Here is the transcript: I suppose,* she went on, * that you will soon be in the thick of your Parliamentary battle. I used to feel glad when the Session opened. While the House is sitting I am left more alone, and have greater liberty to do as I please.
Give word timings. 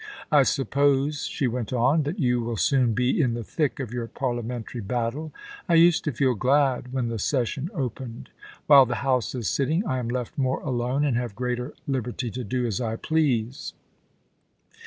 I 0.31 0.41
suppose,* 0.41 1.25
she 1.27 1.45
went 1.47 1.71
on, 1.71 2.01
* 2.03 2.03
that 2.05 2.17
you 2.17 2.39
will 2.41 2.57
soon 2.57 2.95
be 2.95 3.21
in 3.21 3.35
the 3.35 3.43
thick 3.43 3.79
of 3.79 3.93
your 3.93 4.07
Parliamentary 4.07 4.81
battle. 4.81 5.31
I 5.69 5.75
used 5.75 6.03
to 6.05 6.11
feel 6.11 6.33
glad 6.33 6.91
when 6.91 7.07
the 7.09 7.19
Session 7.19 7.69
opened. 7.75 8.31
While 8.65 8.87
the 8.87 8.95
House 9.05 9.35
is 9.35 9.47
sitting 9.47 9.85
I 9.85 9.99
am 9.99 10.07
left 10.09 10.39
more 10.39 10.59
alone, 10.61 11.05
and 11.05 11.15
have 11.17 11.35
greater 11.35 11.75
liberty 11.85 12.31
to 12.31 12.43
do 12.43 12.65
as 12.65 12.81
I 12.81 12.95
please. 12.95 13.73